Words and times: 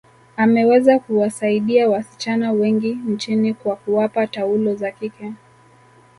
ameweza 0.37 0.99
kuwasaidia 0.99 1.89
wasichana 1.89 2.51
wengi 2.51 2.93
nchini 3.07 3.53
kwa 3.53 3.75
kuwapa 3.75 4.27
taulo 4.27 4.75
za 4.75 4.91
kike 4.91 5.33